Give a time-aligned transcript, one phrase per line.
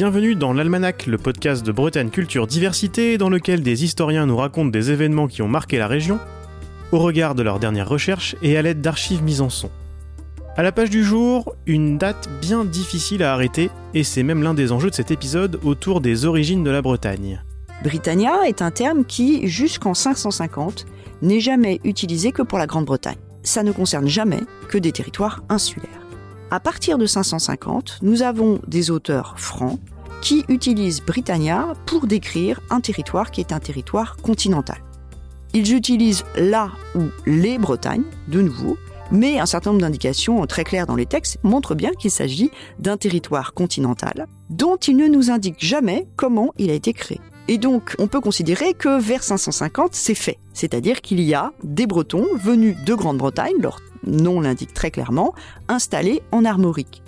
[0.00, 4.70] Bienvenue dans l'Almanach, le podcast de Bretagne Culture Diversité, dans lequel des historiens nous racontent
[4.70, 6.18] des événements qui ont marqué la région,
[6.90, 9.68] au regard de leurs dernières recherches et à l'aide d'archives mises en son.
[10.56, 14.54] À la page du jour, une date bien difficile à arrêter, et c'est même l'un
[14.54, 17.44] des enjeux de cet épisode autour des origines de la Bretagne.
[17.82, 20.86] Britannia est un terme qui, jusqu'en 550,
[21.20, 23.18] n'est jamais utilisé que pour la Grande-Bretagne.
[23.42, 25.99] Ça ne concerne jamais que des territoires insulaires.
[26.52, 29.78] À partir de 550, nous avons des auteurs francs
[30.20, 34.78] qui utilisent Britannia pour décrire un territoire qui est un territoire continental.
[35.54, 38.76] Ils utilisent là ou les Bretagnes, de nouveau,
[39.12, 42.96] mais un certain nombre d'indications très claires dans les textes montrent bien qu'il s'agit d'un
[42.96, 47.20] territoire continental dont ils ne nous indiquent jamais comment il a été créé.
[47.46, 50.38] Et donc, on peut considérer que vers 550, c'est fait.
[50.52, 55.34] C'est-à-dire qu'il y a des Bretons venus de Grande-Bretagne, leur nom l'indique très clairement,
[55.68, 57.02] installés en Armorique.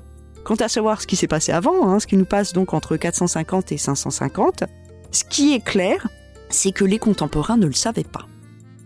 [0.44, 2.96] Quant à savoir ce qui s'est passé avant, hein, ce qui nous passe donc entre
[2.96, 4.64] 450 et 550,
[5.12, 6.08] ce qui est clair,
[6.48, 8.26] c'est que les contemporains ne le savaient pas.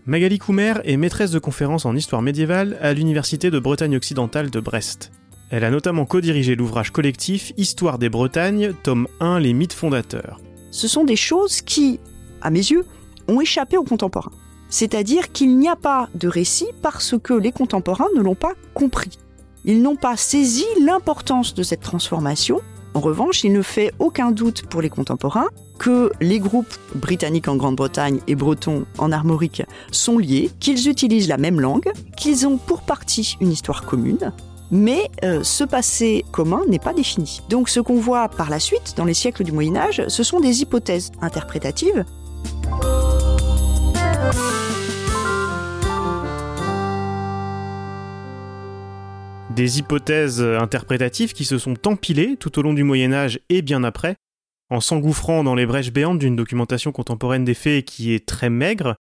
[0.05, 4.59] Magali Coumer est maîtresse de conférences en histoire médiévale à l'Université de Bretagne occidentale de
[4.59, 5.11] Brest.
[5.49, 10.39] Elle a notamment co-dirigé l'ouvrage collectif Histoire des Bretagnes, tome 1 Les mythes fondateurs.
[10.71, 11.99] Ce sont des choses qui,
[12.41, 12.85] à mes yeux,
[13.27, 14.31] ont échappé aux contemporains.
[14.69, 19.17] C'est-à-dire qu'il n'y a pas de récit parce que les contemporains ne l'ont pas compris.
[19.65, 22.61] Ils n'ont pas saisi l'importance de cette transformation.
[22.93, 27.55] En revanche, il ne fait aucun doute pour les contemporains que les groupes britanniques en
[27.55, 32.81] Grande-Bretagne et bretons en armorique sont liés, qu'ils utilisent la même langue, qu'ils ont pour
[32.81, 34.31] partie une histoire commune,
[34.71, 37.41] mais euh, ce passé commun n'est pas défini.
[37.49, 40.39] Donc ce qu'on voit par la suite, dans les siècles du Moyen Âge, ce sont
[40.39, 42.05] des hypothèses interprétatives.
[49.55, 53.83] Des hypothèses interprétatives qui se sont empilées tout au long du Moyen Âge et bien
[53.83, 54.15] après,
[54.69, 58.95] en s'engouffrant dans les brèches béantes d'une documentation contemporaine des faits qui est très maigre,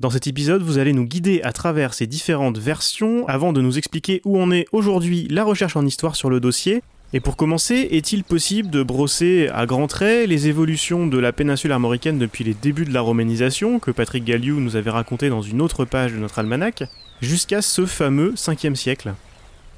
[0.00, 3.76] dans cet épisode, vous allez nous guider à travers ces différentes versions avant de nous
[3.76, 6.82] expliquer où en est aujourd'hui la recherche en histoire sur le dossier.
[7.12, 11.72] Et pour commencer, est-il possible de brosser à grands traits les évolutions de la péninsule
[11.72, 15.60] armoricaine depuis les débuts de la romanisation, que Patrick Galliou nous avait raconté dans une
[15.60, 16.84] autre page de notre almanach,
[17.20, 19.12] jusqu'à ce fameux 5e siècle?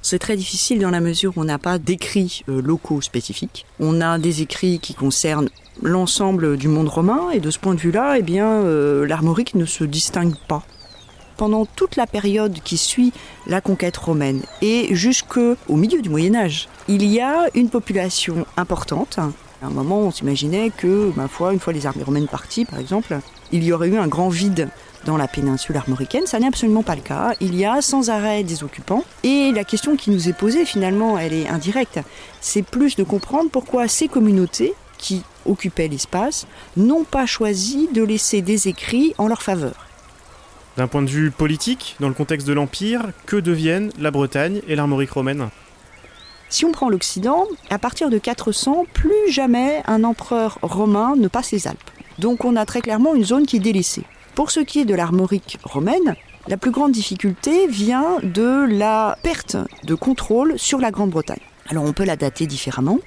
[0.03, 3.65] C'est très difficile dans la mesure où on n'a pas d'écrits euh, locaux spécifiques.
[3.81, 5.49] On a des écrits qui concernent
[5.81, 9.65] l'ensemble du monde romain et de ce point de vue-là, eh bien, euh, l'armorique ne
[9.65, 10.67] se distingue pas.
[11.37, 13.13] Pendant toute la période qui suit
[13.47, 19.19] la conquête romaine et jusqu'au milieu du Moyen Âge, il y a une population importante.
[19.19, 23.19] À un moment, on s'imaginait que, une fois les armées romaines parties, par exemple,
[23.53, 24.69] il y aurait eu un grand vide
[25.05, 26.27] dans la péninsule armoricaine.
[26.27, 27.35] Ça n'est absolument pas le cas.
[27.41, 29.05] Il y a sans arrêt des occupants.
[29.23, 32.01] Et la question qui nous est posée, finalement, elle est indirecte.
[32.41, 38.43] C'est plus de comprendre pourquoi ces communautés qui occupaient l'espace n'ont pas choisi de laisser
[38.43, 39.75] des écrits en leur faveur.
[40.77, 44.75] D'un point de vue politique, dans le contexte de l'Empire, que deviennent la Bretagne et
[44.75, 45.51] l'armorique romaine?
[46.49, 51.53] Si on prend l'Occident, à partir de 400, plus jamais un empereur romain ne passe
[51.53, 51.91] les Alpes.
[52.19, 54.05] Donc on a très clairement une zone qui est délaissée.
[54.35, 56.17] Pour ce qui est de l'armorique romaine,
[56.49, 61.41] la plus grande difficulté vient de la perte de contrôle sur la Grande-Bretagne.
[61.69, 62.99] Alors on peut la dater différemment,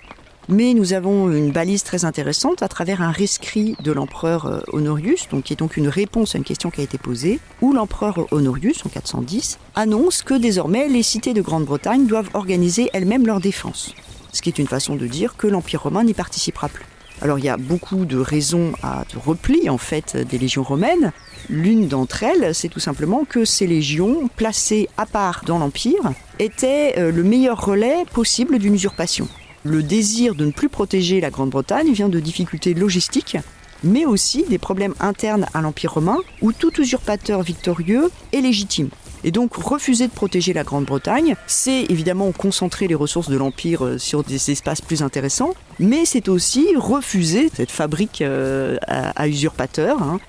[0.49, 5.27] mais nous avons une balise très intéressante à travers un rescrit de l'empereur euh, Honorius,
[5.29, 8.27] donc qui est donc une réponse à une question qui a été posée, où l'empereur
[8.31, 13.93] Honorius, en 410, annonce que désormais les cités de Grande-Bretagne doivent organiser elles-mêmes leur défense.
[14.33, 16.85] Ce qui est une façon de dire que l'Empire romain n'y participera plus.
[17.21, 21.13] Alors il y a beaucoup de raisons à de repli en fait des légions romaines.
[21.49, 26.95] L'une d'entre elles, c'est tout simplement que ces légions, placées à part dans l'Empire, étaient
[26.97, 29.29] euh, le meilleur relais possible d'une usurpation.
[29.65, 33.35] Le désir de ne plus protéger la Grande-Bretagne vient de difficultés logistiques,
[33.83, 38.89] mais aussi des problèmes internes à l'Empire romain, où tout usurpateur victorieux est légitime.
[39.23, 43.97] Et donc refuser de protéger la Grande-Bretagne, c'est évidemment concentrer les ressources de l'Empire euh,
[43.97, 49.99] sur des espaces plus intéressants, mais c'est aussi refuser cette fabrique euh, à, usurpateurs.
[50.03, 50.19] Hein.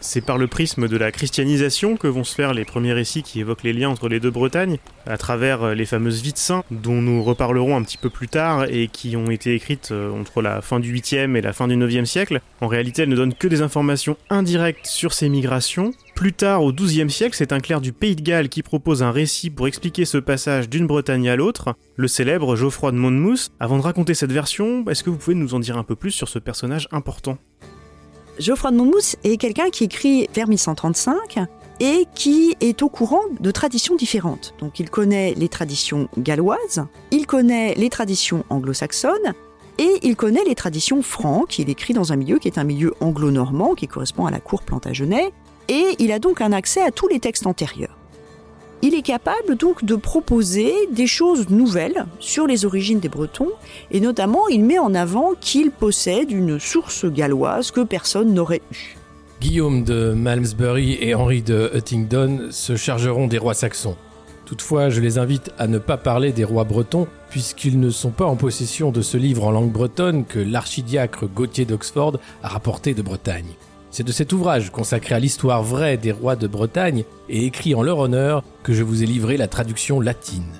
[0.00, 3.40] C'est par le prisme de la christianisation que vont se faire les premiers récits qui
[3.40, 6.64] évoquent les liens entre les deux Bretagnes, à travers euh, les fameuses vies de saints,
[6.70, 10.62] dont nous reparlerons un petit peu plus tard et qui ont été écrites entre la
[10.62, 12.40] fin du 8e et la fin du 9e siècle.
[12.60, 16.70] En réalité, elles ne donnent que des informations indirectes sur ces migrations, plus tard, au
[16.70, 20.04] XIIe siècle, c'est un clerc du Pays de Galles qui propose un récit pour expliquer
[20.04, 23.50] ce passage d'une Bretagne à l'autre, le célèbre Geoffroy de Monmouth.
[23.58, 26.10] Avant de raconter cette version, est-ce que vous pouvez nous en dire un peu plus
[26.10, 27.38] sur ce personnage important?
[28.40, 31.40] Geoffroy de Monmouth est quelqu'un qui écrit vers 1135
[31.78, 34.54] et qui est au courant de traditions différentes.
[34.60, 39.34] Donc il connaît les traditions galloises, il connaît les traditions anglo-saxonnes,
[39.78, 42.94] Et il connaît les traditions franques, il écrit dans un milieu qui est un milieu
[43.00, 45.32] anglo-normand, qui correspond à la cour Plantagenet,
[45.68, 47.99] et il a donc un accès à tous les textes antérieurs.
[48.82, 53.50] Il est capable donc de proposer des choses nouvelles sur les origines des Bretons
[53.90, 58.96] et notamment il met en avant qu'il possède une source galloise que personne n'aurait eue.
[59.40, 63.96] Guillaume de Malmesbury et Henri de Huntingdon se chargeront des rois saxons.
[64.46, 68.26] Toutefois, je les invite à ne pas parler des rois bretons, puisqu'ils ne sont pas
[68.26, 73.00] en possession de ce livre en langue bretonne que l'archidiacre Gauthier d'Oxford a rapporté de
[73.00, 73.54] Bretagne.
[73.90, 77.82] C'est de cet ouvrage consacré à l'histoire vraie des rois de Bretagne et écrit en
[77.82, 80.52] leur honneur que je vous ai livré la traduction latine.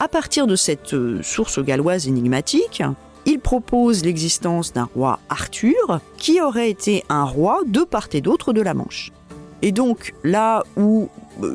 [0.00, 2.82] À partir de cette euh, source galloise énigmatique,
[3.26, 8.52] il propose l'existence d'un roi Arthur qui aurait été un roi de part et d'autre
[8.52, 9.12] de la Manche.
[9.62, 11.08] Et donc là où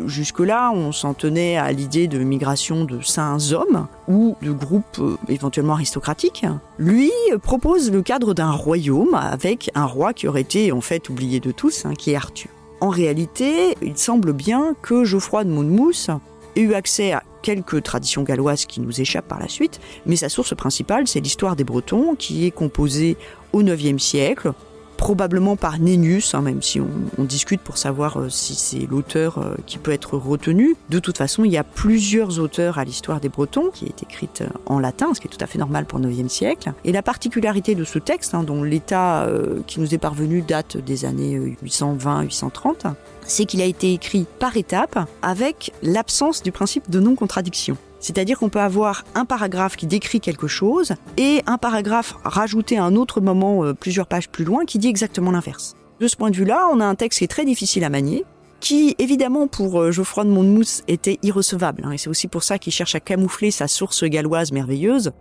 [0.06, 5.18] jusque-là on s'en tenait à l'idée de migration de saints hommes ou de groupes euh,
[5.28, 6.46] éventuellement aristocratiques,
[6.78, 7.12] lui
[7.42, 11.52] propose le cadre d'un royaume avec un roi qui aurait été en fait oublié de
[11.52, 12.50] tous, hein, qui est Arthur.
[12.80, 16.10] En réalité, il semble bien que Geoffroy de Monmouth
[16.56, 20.30] ait eu accès à quelques traditions galloises qui nous échappent par la suite, mais sa
[20.30, 23.18] source principale, c'est l'histoire des Bretons, qui est composée
[23.54, 24.54] au IXe siècle,
[25.02, 29.56] probablement par Nennius, hein, même si on, discute pour savoir euh, si c'est l'auteur euh,
[29.66, 30.76] qui peut être retenu.
[30.90, 34.42] De toute façon, il y a plusieurs auteurs à l'histoire des Bretons qui est écrite
[34.42, 36.72] euh, en latin, ce qui est tout à fait normal pour le 9e siècle.
[36.86, 39.28] Et la particularité de ce texte, hein, dont l'état
[39.66, 42.94] qui nous est parvenu date des années 820-830,
[43.26, 47.78] c'est qu'il a été écrit par étapes avec l'absence du principe de non-contradiction.
[48.00, 52.84] C'est-à-dire qu'on peut avoir un paragraphe qui décrit quelque chose et un paragraphe rajouté à
[52.84, 55.76] un autre moment euh, plusieurs pages plus loin qui dit exactement l'inverse.
[56.00, 58.26] De ce point de vue-là, on a un texte qui est très difficile à manier,
[58.60, 62.58] qui évidemment pour euh, Geoffroy de Monmouth était irrecevable, hein, et c'est aussi pour ça
[62.58, 65.12] qu'il cherche à camoufler sa source galloise merveilleuse.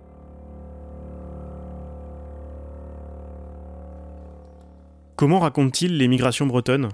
[5.17, 6.89] Comment raconte-t-il les migrations bretonnes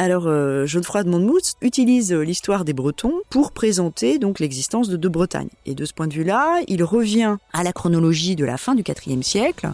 [0.00, 4.96] alors, euh, Geoffroy de Monmouth utilise euh, l'histoire des Bretons pour présenter donc l'existence de
[4.96, 5.50] deux Bretagnes.
[5.66, 8.82] Et de ce point de vue-là, il revient à la chronologie de la fin du
[8.82, 9.72] IVe siècle,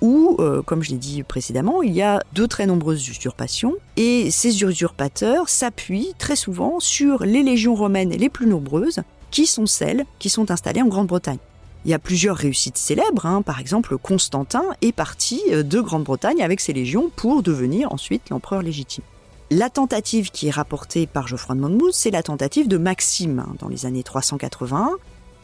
[0.00, 4.32] où, euh, comme je l'ai dit précédemment, il y a de très nombreuses usurpations, et
[4.32, 10.04] ces usurpateurs s'appuient très souvent sur les légions romaines les plus nombreuses, qui sont celles
[10.18, 11.38] qui sont installées en Grande-Bretagne.
[11.84, 13.42] Il y a plusieurs réussites célèbres, hein.
[13.42, 19.04] par exemple Constantin est parti de Grande-Bretagne avec ses légions pour devenir ensuite l'empereur légitime.
[19.50, 23.54] La tentative qui est rapportée par Geoffroy de Monmouth, c'est la tentative de Maxime hein,
[23.58, 24.90] dans les années 380.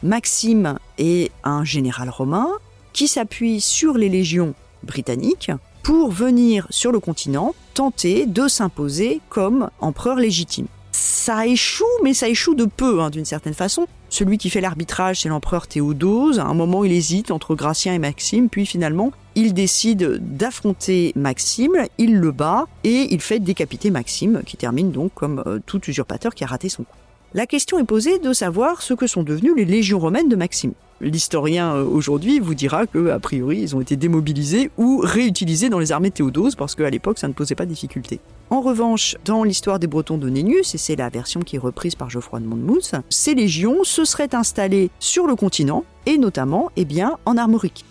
[0.03, 2.49] Maxime est un général romain
[2.93, 4.53] qui s'appuie sur les légions
[4.83, 10.67] britanniques pour venir sur le continent tenter de s'imposer comme empereur légitime.
[10.97, 13.85] Ça échoue, mais ça échoue de peu hein, d'une certaine façon.
[14.07, 16.39] Celui qui fait l'arbitrage, c'est l'empereur Théodose.
[16.39, 21.73] À un moment, il hésite entre Gratien et Maxime, puis finalement, il décide d'affronter Maxime,
[21.97, 26.33] il le bat et il fait décapiter Maxime, qui termine donc comme euh, tout usurpateur
[26.33, 26.95] qui a raté son coup.
[27.35, 30.71] La question est posée de savoir ce que sont devenues les légions romaines de Maxime.
[31.01, 35.79] L'historien euh, aujourd'hui vous dira que a priori ils ont été démobilisés ou réutilisés dans
[35.79, 38.21] les armées Théodose parce qu'à l'époque ça ne posait pas de difficulté.
[38.51, 41.95] En revanche, dans l'histoire des Bretons de Nennius, et c'est la version qui est reprise
[41.95, 46.87] par Geoffroy de Monmouth, ces légions se seraient installées sur le continent et notamment eh
[47.25, 47.83] en Armorique.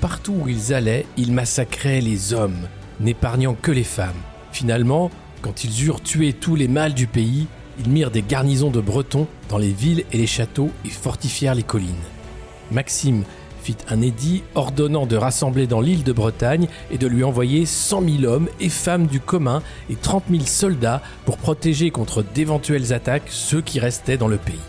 [0.00, 2.68] Partout où ils allaient, ils massacraient les hommes,
[3.00, 4.16] n'épargnant que les femmes.
[4.50, 5.10] Finalement,
[5.42, 9.26] quand ils eurent tué tous les mâles du pays, ils mirent des garnisons de Bretons
[9.48, 11.94] dans les villes et les châteaux et fortifièrent les collines.
[12.70, 13.24] Maxime
[13.62, 18.02] fit un édit ordonnant de rassembler dans l'île de Bretagne et de lui envoyer 100
[18.20, 23.28] 000 hommes et femmes du commun et 30 000 soldats pour protéger contre d'éventuelles attaques
[23.28, 24.60] ceux qui restaient dans le pays.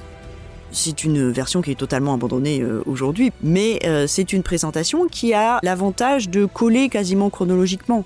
[0.72, 5.34] C'est une version qui est totalement abandonnée euh, aujourd'hui, mais euh, c'est une présentation qui
[5.34, 8.04] a l'avantage de coller quasiment chronologiquement.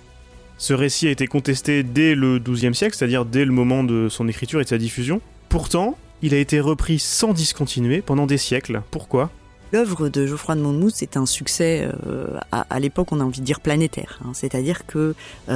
[0.61, 4.27] Ce récit a été contesté dès le XIIe siècle, c'est-à-dire dès le moment de son
[4.27, 5.19] écriture et de sa diffusion.
[5.49, 8.83] Pourtant, il a été repris sans discontinuer pendant des siècles.
[8.91, 9.31] Pourquoi?
[9.73, 13.45] L'œuvre de Geoffroy de Monmouth est un succès, euh, à, l'époque on a envie de
[13.45, 14.19] dire planétaire.
[14.23, 14.33] Hein.
[14.35, 15.15] C'est-à-dire que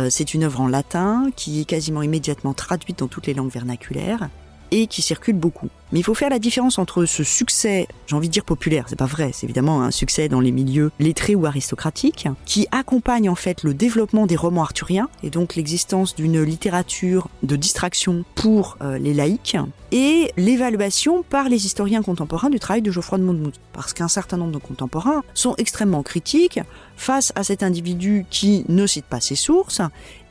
[0.10, 4.30] c'est une œuvre en latin qui est quasiment immédiatement traduite dans toutes les langues vernaculaires
[4.76, 5.70] et qui circule beaucoup.
[5.94, 8.98] Mais il faut faire la différence entre ce succès, j'ai envie de dire populaire, c'est
[8.98, 13.36] pas vrai, c'est évidemment un succès dans les milieux lettrés ou aristocratiques, qui accompagne en
[13.36, 18.98] fait le développement des romans arthuriens et donc l'existence d'une littérature de distraction pour euh,
[18.98, 19.56] les laïcs
[19.94, 23.62] et l'évaluation par les historiens contemporains du travail de Geoffroy de Monmouth.
[23.72, 26.60] Parce qu'un certain nombre de contemporains sont extrêmement critiques
[26.98, 29.80] face à cet individu qui ne cite pas ses sources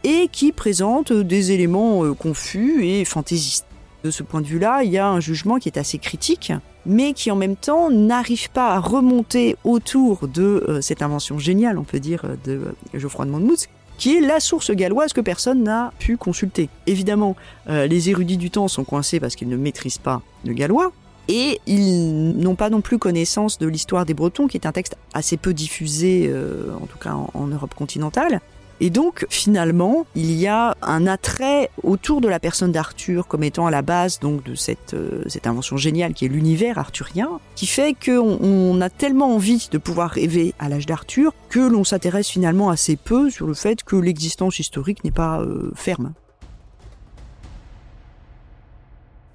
[0.03, 3.65] et qui présente des éléments euh, confus et fantaisistes.
[4.04, 6.52] De ce point de vue-là, il y a un jugement qui est assez critique
[6.84, 11.78] mais qui en même temps n'arrive pas à remonter autour de euh, cette invention géniale,
[11.78, 12.61] on peut dire, de
[12.92, 16.68] Geoffroy de Monmouth, qui est la source galloise que personne n'a pu consulter.
[16.87, 17.37] Évidemment,
[17.68, 20.92] les érudits du temps sont coincés parce qu'ils ne maîtrisent pas le gallois,
[21.28, 24.96] et ils n'ont pas non plus connaissance de l'histoire des Bretons, qui est un texte
[25.14, 26.30] assez peu diffusé,
[26.82, 28.40] en tout cas en Europe continentale.
[28.85, 33.64] Et donc, finalement, il y a un attrait autour de la personne d'Arthur comme étant
[33.64, 37.95] à la base donc de cette, euh, invention géniale qui est l'univers arthurien, qui fait
[37.95, 42.69] qu'on on a tellement envie de pouvoir rêver à l'âge d'Arthur que l'on s'intéresse finalement
[42.69, 46.12] assez peu sur le fait que l'existence historique n'est pas euh, ferme.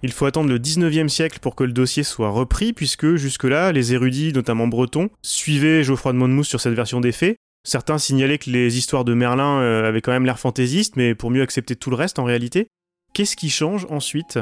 [0.03, 3.93] Il faut attendre le 19e siècle pour que le dossier soit repris, puisque jusque-là, les
[3.93, 8.49] érudits, notamment bretons, suivaient Geoffroy de Monmouth sur cette version des faits, Certains signalaient que
[8.49, 11.89] les histoires de Merlin euh, avaient quand même l'air fantaisistes, mais pour mieux accepter tout
[11.89, 12.67] le reste en réalité.
[13.13, 14.39] Qu'est-ce qui change ensuite?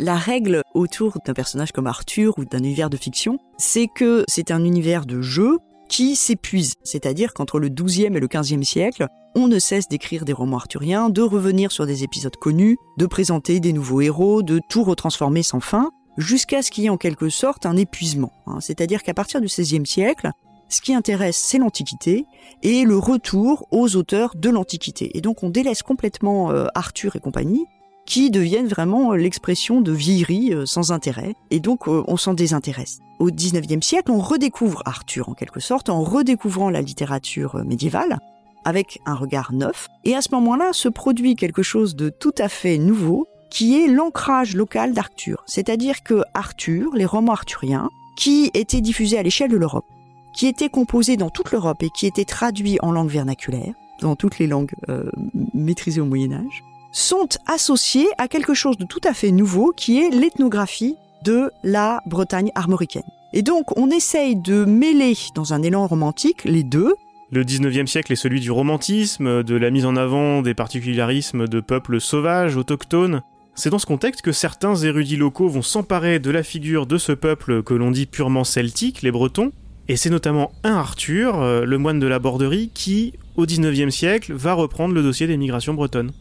[0.00, 4.50] La règle autour d'un personnage comme Arthur ou d'un univers de fiction, c'est que c'est
[4.50, 6.74] un univers de jeu qui s'épuise.
[6.84, 11.10] C'est-à-dire qu'entre le XIIe et le XVe siècle, on ne cesse d'écrire des romans arthuriens,
[11.10, 15.60] de revenir sur des épisodes connus, de présenter des nouveaux héros, de tout retransformer sans
[15.60, 18.32] fin, jusqu'à ce qu'il y ait en quelque sorte un épuisement.
[18.46, 18.60] Hein.
[18.60, 20.30] C'est-à-dire qu'à partir du XVIe siècle,
[20.68, 22.26] ce qui intéresse, c'est l'Antiquité
[22.62, 25.16] et le retour aux auteurs de l'Antiquité.
[25.16, 27.64] Et donc on délaisse complètement euh, Arthur et compagnie,
[28.06, 32.98] qui deviennent vraiment euh, l'expression de vieillerie euh, sans intérêt, et donc on s'en désintéresse.
[33.18, 38.18] Au XIXe siècle, on redécouvre Arthur en quelque sorte, en redécouvrant la littérature médiévale,
[38.64, 42.48] avec un regard neuf, et à ce moment-là se produit quelque chose de tout à
[42.48, 45.42] fait nouveau, qui est l'ancrage local d'Arthur.
[45.46, 49.86] C'est-à-dire que Arthur, les romans arthuriens, qui étaient diffusés à l'échelle de l'Europe,
[50.32, 54.38] qui était composé dans toute l'Europe et qui était traduit en langue vernaculaire, dans toutes
[54.38, 55.10] les langues euh,
[55.54, 59.98] maîtrisées au Moyen Âge, sont associés à quelque chose de tout à fait nouveau qui
[59.98, 63.02] est l'ethnographie de la Bretagne armoricaine.
[63.32, 66.94] Et donc on essaye de mêler dans un élan romantique les deux.
[67.30, 71.60] Le 19e siècle est celui du romantisme, de la mise en avant des particularismes de
[71.60, 73.20] peuples sauvages, autochtones.
[73.54, 77.12] C'est dans ce contexte que certains érudits locaux vont s'emparer de la figure de ce
[77.12, 79.52] peuple que l'on dit purement celtique, les Bretons,
[79.88, 84.34] et c'est notamment un Arthur, euh, le moine de la Borderie, qui, au XIXe siècle,
[84.34, 86.12] va reprendre le dossier des migrations bretonnes.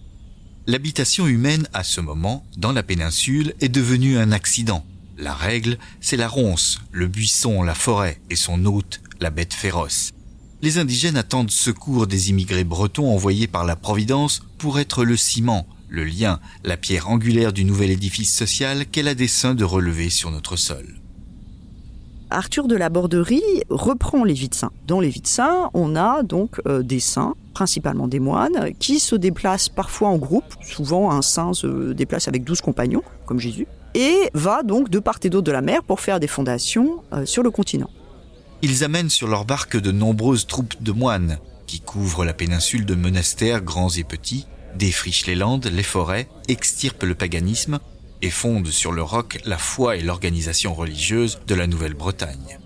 [0.67, 4.85] L'habitation humaine, à ce moment, dans la péninsule, est devenue un accident.
[5.17, 10.11] La règle, c'est la ronce, le buisson, la forêt, et son hôte, la bête féroce.
[10.61, 15.67] Les indigènes attendent secours des immigrés bretons envoyés par la Providence pour être le ciment,
[15.89, 20.31] le lien, la pierre angulaire du nouvel édifice social qu'elle a dessein de relever sur
[20.31, 20.99] notre sol.
[22.29, 24.71] Arthur de la Borderie reprend les vies de saints.
[24.85, 28.99] Dans les vies de saints, on a donc euh, des saints, principalement des moines, qui
[28.99, 30.43] se déplacent parfois en groupe.
[30.61, 35.19] Souvent, un saint se déplace avec douze compagnons, comme Jésus, et va donc de part
[35.23, 37.89] et d'autre de la mer pour faire des fondations euh, sur le continent.
[38.61, 42.95] Ils amènent sur leur barque de nombreuses troupes de moines, qui couvrent la péninsule de
[42.95, 47.79] monastères grands et petits, défrichent les landes, les forêts, extirpent le paganisme
[48.21, 52.59] et fonde sur le roc la foi et l'organisation religieuse de la Nouvelle-Bretagne.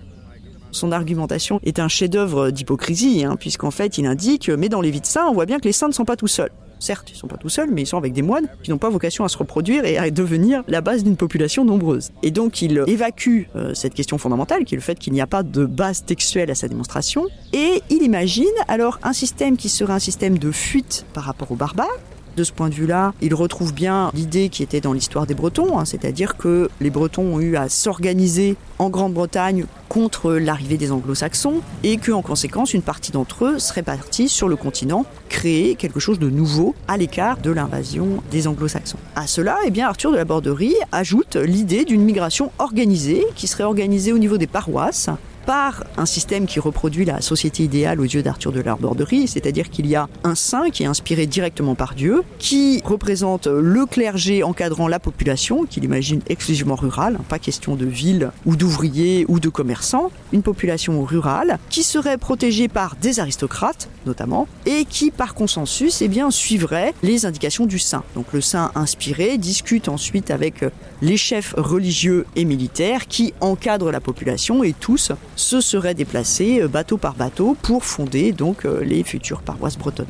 [0.72, 5.02] Son argumentation est un chef-d'œuvre d'hypocrisie, hein, puisqu'en fait il indique, mais dans les vies
[5.02, 6.52] de saints, on voit bien que les saints ne sont pas tout seuls.
[6.80, 8.80] Certes, ils ne sont pas tout seuls, mais ils sont avec des moines qui n'ont
[8.80, 12.12] pas vocation à se reproduire et à devenir la base d'une population nombreuse.
[12.24, 15.28] Et donc il évacue euh, cette question fondamentale, qui est le fait qu'il n'y a
[15.28, 19.94] pas de base textuelle à sa démonstration, et il imagine alors un système qui serait
[19.94, 22.00] un système de fuite par rapport aux barbares,
[22.36, 25.78] de ce point de vue-là, il retrouve bien l'idée qui était dans l'histoire des Bretons,
[25.78, 31.62] hein, c'est-à-dire que les Bretons ont eu à s'organiser en Grande-Bretagne contre l'arrivée des Anglo-Saxons
[31.84, 36.00] et que, en conséquence, une partie d'entre eux serait partie sur le continent créer quelque
[36.00, 38.98] chose de nouveau à l'écart de l'invasion des Anglo-Saxons.
[39.16, 43.64] À cela, eh bien, Arthur de la Borderie ajoute l'idée d'une migration organisée qui serait
[43.64, 45.10] organisée au niveau des paroisses
[45.46, 49.70] par un système qui reproduit la société idéale aux yeux d'Arthur de la Borderie, c'est-à-dire
[49.70, 54.44] qu'il y a un saint qui est inspiré directement par Dieu, qui représente le clergé
[54.44, 59.50] encadrant la population, qu'il imagine exclusivement rurale, pas question de ville ou d'ouvriers ou de
[59.50, 66.02] commerçants, une population rurale qui serait protégée par des aristocrates notamment, et qui par consensus
[66.02, 68.04] eh bien, suivrait les indications du saint.
[68.16, 70.64] Donc le saint inspiré discute ensuite avec
[71.02, 76.68] les chefs religieux et militaires qui encadrent la population et tous se seraient déplacés euh,
[76.68, 80.06] bateau par bateau pour fonder donc euh, les futures paroisses bretonnes.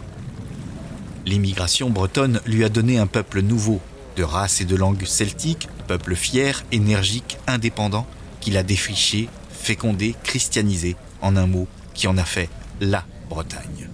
[1.25, 3.79] L'immigration bretonne lui a donné un peuple nouveau,
[4.17, 8.05] de race et de langue celtique, peuple fier, énergique, indépendant,
[8.41, 12.49] qu'il a défriché, fécondé, christianisé, en un mot, qui en a fait
[12.81, 13.87] la Bretagne.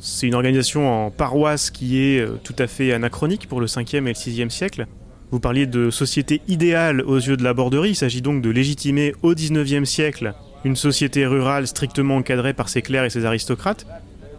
[0.00, 3.98] C'est une organisation en paroisse qui est euh, tout à fait anachronique pour le 5e
[3.98, 4.86] et le 6e siècle.
[5.32, 9.14] Vous parliez de société idéale aux yeux de la borderie, il s'agit donc de légitimer
[9.22, 13.86] au XIXe siècle une société rurale strictement encadrée par ses clercs et ses aristocrates,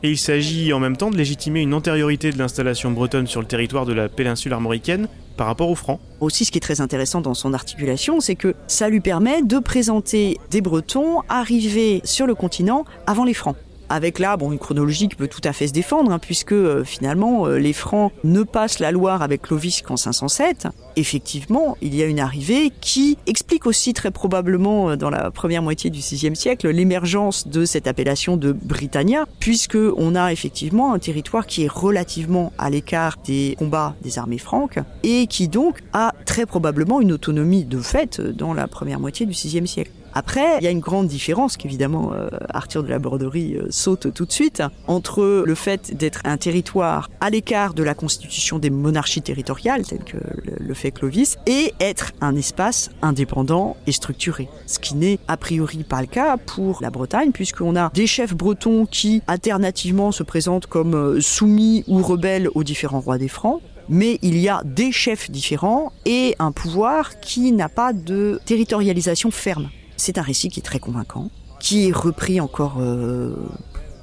[0.03, 3.47] et il s'agit en même temps de légitimer une antériorité de l'installation bretonne sur le
[3.47, 5.99] territoire de la péninsule armoricaine par rapport aux Francs.
[6.21, 9.57] Aussi, ce qui est très intéressant dans son articulation, c'est que ça lui permet de
[9.57, 13.55] présenter des Bretons arrivés sur le continent avant les Francs
[13.93, 16.83] avec là bon, une chronologie qui peut tout à fait se défendre, hein, puisque euh,
[16.83, 20.67] finalement euh, les Francs ne passent la Loire avec Clovis qu'en 507.
[20.95, 25.61] Effectivement, il y a une arrivée qui explique aussi très probablement euh, dans la première
[25.61, 30.99] moitié du VIe siècle l'émergence de cette appellation de Britannia, puisque on a effectivement un
[30.99, 36.15] territoire qui est relativement à l'écart des combats des armées franques et qui donc a
[36.25, 39.91] très probablement une autonomie de fait dans la première moitié du VIe siècle.
[40.15, 44.13] Après, il y a une grande différence qu'évidemment euh, Arthur de la Borderie euh, saute
[44.13, 48.69] tout de suite entre le fait d'être un territoire à l'écart de la constitution des
[48.69, 50.17] monarchies territoriales, tel que
[50.59, 54.49] le, fait Clovis, et être un espace indépendant et structuré.
[54.67, 58.35] Ce qui n'est a priori pas le cas pour la Bretagne, puisqu'on a des chefs
[58.35, 63.61] bretons qui alternativement se présentent comme euh, soumis ou rebelles aux différents rois des Francs,
[63.89, 69.31] mais il y a des chefs différents et un pouvoir qui n'a pas de territorialisation
[69.31, 69.69] ferme.
[69.97, 73.35] C'est un récit qui est très convaincant, qui est repris encore euh,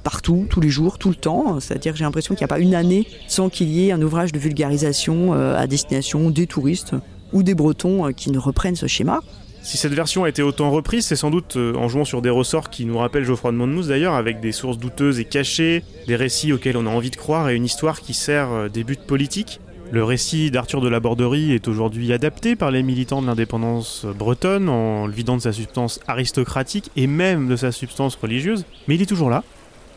[0.03, 1.59] partout, tous les jours, tout le temps.
[1.59, 4.01] C'est-à-dire que j'ai l'impression qu'il n'y a pas une année sans qu'il y ait un
[4.01, 6.95] ouvrage de vulgarisation euh, à destination des touristes
[7.33, 9.21] ou des Bretons euh, qui ne reprennent ce schéma.
[9.63, 12.71] Si cette version a été autant reprise, c'est sans doute en jouant sur des ressorts
[12.71, 16.51] qui nous rappellent Geoffroy de Monmouth d'ailleurs, avec des sources douteuses et cachées, des récits
[16.51, 19.59] auxquels on a envie de croire et une histoire qui sert des buts politiques.
[19.93, 24.69] Le récit d'Arthur de la Borderie est aujourd'hui adapté par les militants de l'indépendance bretonne
[24.69, 29.01] en le vidant de sa substance aristocratique et même de sa substance religieuse, mais il
[29.01, 29.43] est toujours là.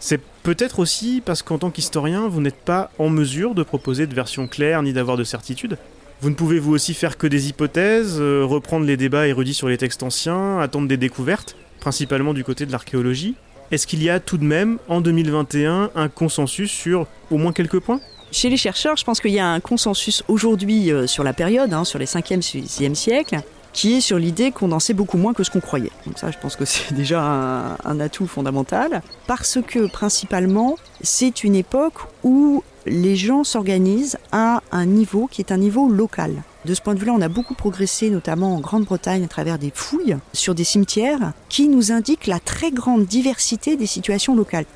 [0.01, 4.15] C'est peut-être aussi parce qu'en tant qu'historien, vous n'êtes pas en mesure de proposer de
[4.17, 5.79] version claire ni d'avoir de certitude.
[6.21, 9.69] Vous ne pouvez vous aussi faire que des hypothèses, euh, reprendre les débats érudits sur
[9.69, 13.37] les textes anciens, attendre des découvertes, principalement du côté de l'archéologie.
[13.71, 17.79] Est-ce qu'il y a tout de même, en 2021, un consensus sur au moins quelques
[17.79, 18.01] points?
[18.35, 21.73] Chez les chercheurs, je pense qu'il y a un consensus aujourd'hui euh, sur la période,
[21.73, 23.41] hein, sur les 5e, 6e siècles,
[23.73, 25.93] qui est sur l'idée qu'on en sait beaucoup moins que ce qu'on croyait.
[26.05, 31.55] Donc ça, je pense que c'est déjà un, atout fondamental, parce que principalement, c'est une
[31.55, 31.95] époque
[32.25, 36.43] où les gens s'organisent à un niveau qui est un niveau local.
[36.65, 39.71] De ce point de vue-là, on a beaucoup progressé, notamment en Grande-Bretagne, à travers des
[39.73, 44.67] fouilles sur des cimetières qui nous indiquent la très grande diversité des situations locales.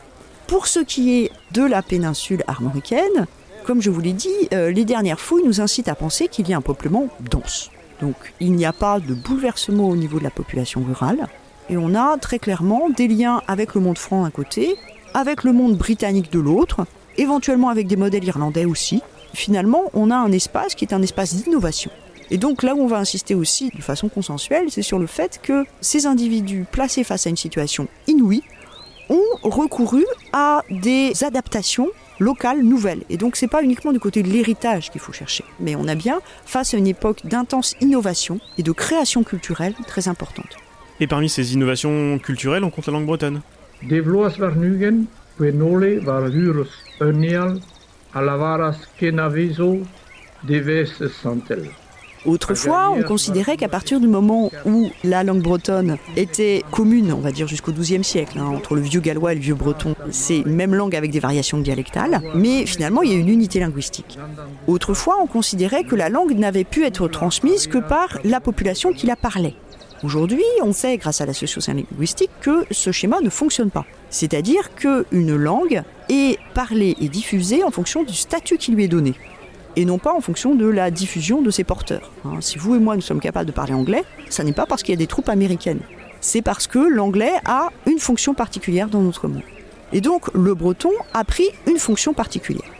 [0.46, 3.26] Pour ce qui est de la péninsule armoricaine,
[3.68, 6.54] comme je vous l'ai dit, euh, les dernières fouilles nous incitent à penser qu'il y
[6.54, 7.70] a un peuplement dense.
[8.00, 11.28] Donc il n'y a pas de bouleversement au niveau de la population rurale.
[11.68, 14.76] Et on a très clairement des liens avec le monde franc d'un côté,
[15.12, 16.86] avec le monde britannique de l'autre,
[17.18, 19.02] éventuellement avec des modèles irlandais aussi.
[19.34, 21.90] Finalement, on a un espace qui est un espace d'innovation.
[22.30, 25.40] Et donc là où on va insister aussi de façon consensuelle, c'est sur le fait
[25.42, 28.44] que ces individus placés face à une situation inouïe
[29.10, 33.02] ont recouru à des adaptations locale, nouvelle.
[33.10, 35.94] Et donc c'est pas uniquement du côté de l'héritage qu'il faut chercher, mais on a
[35.94, 40.56] bien face à une époque d'intense innovation et de création culturelle très importante.
[41.00, 43.40] Et parmi ces innovations culturelles, on compte la langue bretonne.
[52.28, 57.32] Autrefois, on considérait qu'à partir du moment où la langue bretonne était commune, on va
[57.32, 60.74] dire jusqu'au XIIe siècle, hein, entre le vieux gallois et le vieux breton, c'est même
[60.74, 64.18] langue avec des variations dialectales, mais finalement il y a une unité linguistique.
[64.66, 69.06] Autrefois, on considérait que la langue n'avait pu être transmise que par la population qui
[69.06, 69.54] la parlait.
[70.04, 73.86] Aujourd'hui, on sait, grâce à la linguistique, que ce schéma ne fonctionne pas.
[74.10, 79.14] C'est-à-dire qu'une langue est parlée et diffusée en fonction du statut qui lui est donné
[79.76, 82.12] et non pas en fonction de la diffusion de ses porteurs.
[82.24, 84.82] Hein, si vous et moi nous sommes capables de parler anglais, ça n'est pas parce
[84.82, 85.80] qu'il y a des troupes américaines,
[86.20, 89.42] c'est parce que l'anglais a une fonction particulière dans notre monde.
[89.92, 92.70] Et donc le breton a pris une fonction particulière.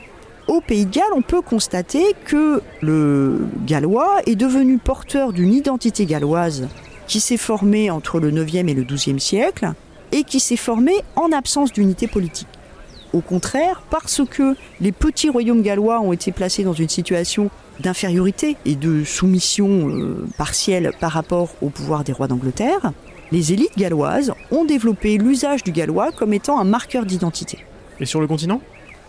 [0.46, 6.07] Au Pays de Galles, on peut constater que le gallois est devenu porteur d'une identité
[6.07, 6.68] galloise
[7.07, 9.72] qui s'est formée entre le 9e et le 12e siècle
[10.12, 12.48] et qui s'est formée en absence d'unité politique.
[13.12, 18.57] Au contraire, parce que les petits royaumes gallois ont été placés dans une situation d'infériorité
[18.64, 22.92] et de soumission euh, partielle par rapport au pouvoir des rois d'Angleterre,
[23.31, 27.64] les élites galloises ont développé l'usage du gallois comme étant un marqueur d'identité.
[28.01, 28.61] Et sur le continent?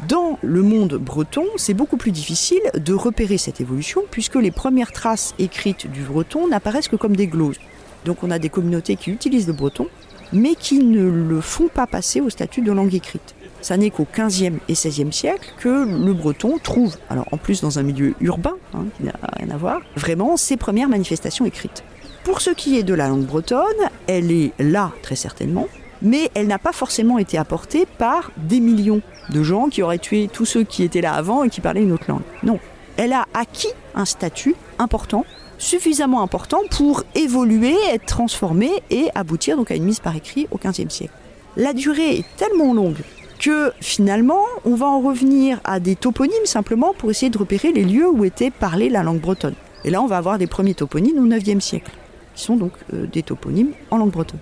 [0.08, 4.94] Dans le monde breton, c'est beaucoup plus difficile de repérer cette évolution puisque les premières
[4.94, 7.60] traces écrites du breton n'apparaissent que comme des gloses.
[8.06, 9.88] Donc on a des communautés qui utilisent le breton,
[10.32, 13.36] mais qui ne le font pas passer au statut de langue écrite.
[13.62, 17.80] Ça n'est qu'au 15e et 16e siècle que le breton trouve, alors en plus dans
[17.80, 21.84] un milieu urbain, hein, qui n'a rien à voir, vraiment ses premières manifestations écrites.
[22.24, 23.64] Pour ce qui est de la langue bretonne,
[24.08, 25.68] elle est là très certainement,
[26.02, 30.30] mais elle n'a pas forcément été apportée par des millions de gens qui auraient tué
[30.32, 32.22] tous ceux qui étaient là avant et qui parlaient une autre langue.
[32.44, 32.60] Non,
[32.98, 35.26] elle a acquis un statut important,
[35.58, 40.58] suffisamment important pour évoluer, être transformée et aboutir donc à une mise par écrit au
[40.58, 41.14] XVe siècle.
[41.58, 43.00] La durée est tellement longue
[43.40, 47.84] que finalement, on va en revenir à des toponymes simplement pour essayer de repérer les
[47.84, 49.56] lieux où était parlée la langue bretonne.
[49.86, 51.92] Et là, on va avoir des premiers toponymes au IXe siècle,
[52.36, 54.42] qui sont donc euh, des toponymes en langue bretonne.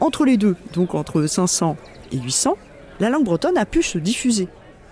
[0.00, 1.76] Entre les deux, donc entre 500
[2.12, 2.56] et 800,
[3.00, 4.48] la langue bretonne a pu se diffuser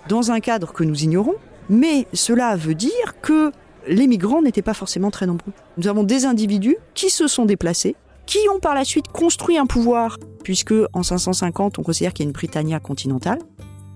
[0.09, 1.35] dans un cadre que nous ignorons,
[1.69, 3.53] mais cela veut dire que
[3.89, 5.53] les migrants n'étaient pas forcément très nombreux.
[5.77, 7.97] Nous avons des individus qui se sont déplacés,
[8.27, 12.27] qui ont par la suite construit un pouvoir, puisque en 550 on considère qu'il y
[12.27, 13.39] a une Britannia continentale,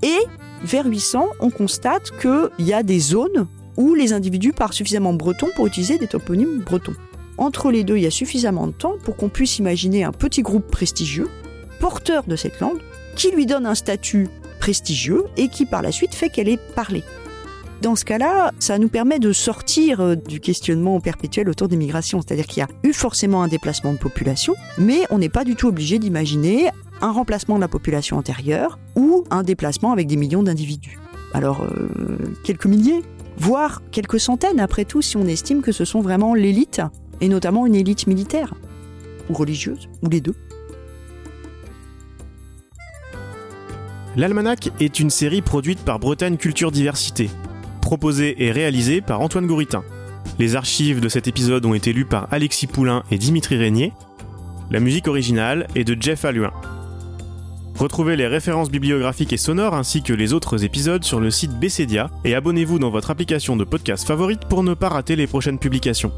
[0.02, 0.18] et
[0.62, 5.48] vers 800 on constate qu'il y a des zones où les individus parlent suffisamment breton
[5.54, 6.94] pour utiliser des toponymes bretons.
[7.38, 10.42] Entre les deux, il y a suffisamment de temps pour qu'on puisse imaginer un petit
[10.42, 11.28] groupe prestigieux,
[11.80, 12.80] porteur de cette langue,
[13.14, 17.04] qui lui donne un statut prestigieux et qui par la suite fait qu'elle est parlée.
[17.82, 22.22] Dans ce cas-là, ça nous permet de sortir euh, du questionnement perpétuel autour des migrations,
[22.22, 25.56] c'est-à-dire qu'il y a eu forcément un déplacement de population, mais on n'est pas du
[25.56, 26.70] tout obligé d'imaginer
[27.02, 30.98] un remplacement de la population antérieure ou un déplacement avec des millions d'individus.
[31.34, 33.02] Alors, euh, quelques milliers,
[33.36, 36.80] voire quelques centaines après tout, si on estime que ce sont vraiment l'élite,
[37.20, 38.54] et notamment une élite militaire,
[39.28, 40.34] ou religieuse, ou les deux.
[44.16, 47.28] L'Almanach est une série produite par Bretagne Culture Diversité,
[47.86, 49.84] proposée et réalisée par Antoine Gouritin.
[50.40, 53.92] Les archives de cet épisode ont été lues par Alexis Poulain et Dimitri Régnier.
[54.72, 56.50] La musique originale est de Jeff Alluin.
[57.76, 62.10] Retrouvez les références bibliographiques et sonores ainsi que les autres épisodes sur le site Bessedia
[62.24, 66.10] et abonnez-vous dans votre application de podcast favorite pour ne pas rater les prochaines publications.